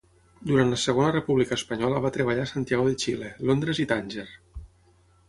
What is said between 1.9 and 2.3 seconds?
va